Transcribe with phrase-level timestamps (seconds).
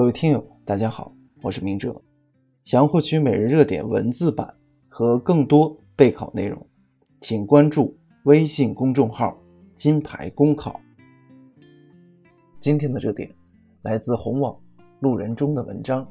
[0.00, 1.94] 各位听友，大家好，我是明哲。
[2.64, 4.50] 想要获取每日热点文字版
[4.88, 6.66] 和更多备考内容，
[7.20, 7.94] 请关注
[8.24, 9.38] 微信公众号
[9.76, 10.80] “金牌公考”。
[12.58, 13.30] 今天的热点
[13.82, 14.58] 来自红网
[15.00, 16.10] 路人中的文章：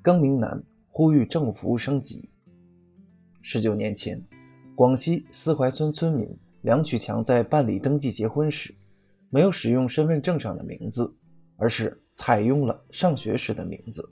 [0.00, 2.30] 更名难呼吁政务服务升级。
[3.42, 4.24] 十九年前，
[4.76, 8.72] 广西思怀村村民梁曲强在办理登记结婚时，
[9.30, 11.12] 没有使用身份证上的名字。
[11.56, 14.08] 而是采用了上学时的名字。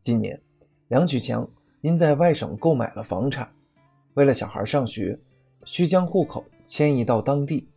[0.00, 0.40] 今年，
[0.88, 1.48] 梁曲强
[1.80, 3.52] 因在外省购买了房产，
[4.14, 5.18] 为了小孩上学，
[5.64, 7.68] 需将户口迁移到当地。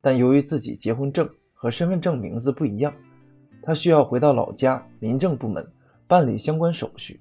[0.00, 2.94] 但由于自己结婚证和身份证名字不一样，
[3.62, 5.66] 他需要回到老家民政部门
[6.06, 7.20] 办理相关手续。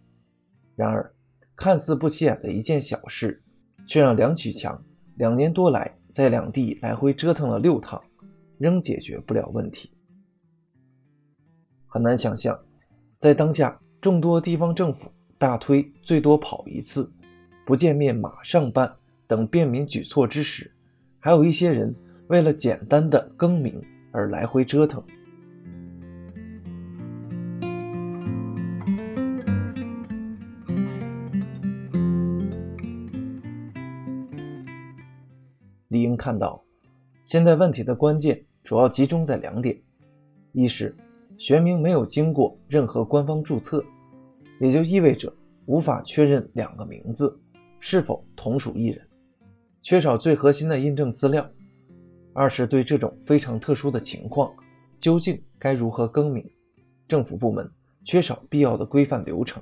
[0.75, 1.09] 然而，
[1.55, 3.41] 看似不起眼的一件小事，
[3.87, 4.83] 却让梁曲强
[5.15, 8.01] 两年多来在两地来回折腾了六趟，
[8.57, 9.92] 仍解决不了问题。
[11.93, 12.59] 很难想象，
[13.19, 17.07] 在当下众多地方政府大推最多跑一次、
[17.67, 18.91] 不见面马上办
[19.27, 20.73] 等便民举措之时，
[21.19, 21.93] 还有一些人
[22.29, 23.79] 为了简单的更名
[24.11, 25.03] 而来回折腾。
[35.89, 36.59] 理应看到，
[37.23, 39.79] 现在问题的关键主要集中在两点：
[40.53, 40.95] 一是。
[41.37, 43.83] 学名没有经过任何官方注册，
[44.59, 45.33] 也就意味着
[45.65, 47.37] 无法确认两个名字
[47.79, 49.05] 是否同属一人，
[49.81, 51.49] 缺少最核心的印证资料。
[52.33, 54.51] 二是对这种非常特殊的情况，
[54.97, 56.43] 究竟该如何更名，
[57.07, 57.69] 政府部门
[58.03, 59.61] 缺少必要的规范流程。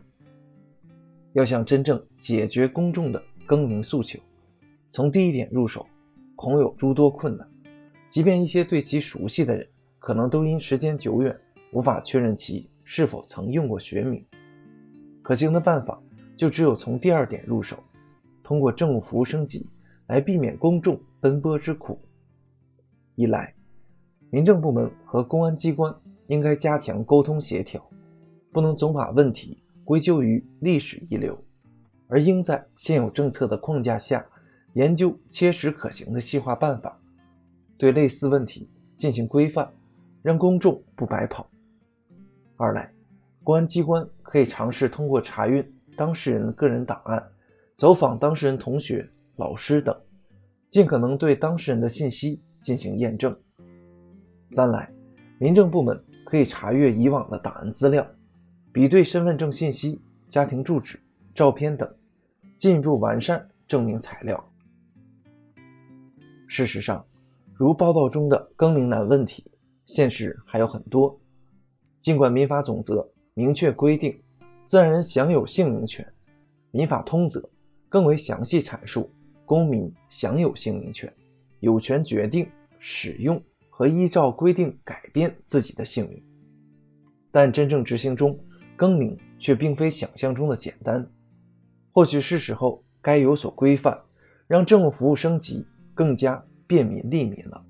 [1.34, 4.20] 要想真正解决公众的更名诉求，
[4.90, 5.86] 从第一点入手，
[6.36, 7.48] 恐有诸多困难。
[8.08, 9.68] 即便一些对其熟悉的人，
[10.00, 11.38] 可能都因时间久远。
[11.72, 14.26] 无法确认其是否曾用过学名，
[15.22, 16.02] 可行的办法
[16.36, 17.78] 就只有从第二点入手，
[18.44, 19.70] 通过政务服务升级
[20.08, 22.00] 来避免公众奔波之苦。
[23.16, 23.54] 一来，
[24.30, 25.96] 民政部门和公安机关
[26.28, 27.82] 应该加强沟通协调，
[28.52, 31.38] 不能总把问题归咎于历史遗留，
[32.08, 34.26] 而应在现有政策的框架下，
[34.74, 37.00] 研究切实可行的细化办法，
[37.78, 39.72] 对类似问题进行规范，
[40.22, 41.51] 让公众不白跑。
[42.62, 42.94] 二来，
[43.44, 45.68] 公安机关可以尝试通过查阅
[45.98, 47.32] 当事人的个人档案、
[47.76, 50.00] 走访当事人同学、老师等，
[50.70, 53.36] 尽可能对当事人的信息进行验证。
[54.46, 54.94] 三来，
[55.40, 58.06] 民政部门可以查阅以往的档案资料，
[58.72, 60.00] 比对身份证信息、
[60.30, 61.00] 家庭住址、
[61.34, 61.92] 照片等，
[62.58, 64.44] 进一步完善证明材料。
[66.46, 67.04] 事实上，
[67.56, 69.44] 如报道中的更名难问题，
[69.88, 71.20] 现实还有很多。
[72.02, 74.20] 尽管民法总则明确规定
[74.66, 76.06] 自然人享有姓名权，
[76.72, 77.48] 民法通则
[77.88, 79.10] 更为详细阐述
[79.46, 81.14] 公民享有姓名权，
[81.60, 86.22] 有权决定使用和依照规定改变自己的姓名。
[87.32, 88.38] 但真正执行中，
[88.76, 91.08] 更名却并非想象中的简单。
[91.92, 94.02] 或许是时候该有所规范，
[94.48, 97.64] 让政务服务升级更加便民利民了。